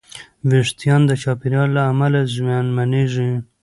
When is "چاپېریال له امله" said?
1.23-2.19